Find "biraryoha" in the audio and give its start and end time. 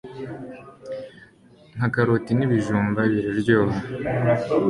3.11-3.79